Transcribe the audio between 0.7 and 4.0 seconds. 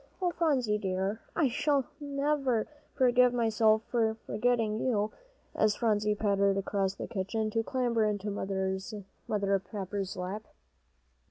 dear, I never shall forgive myself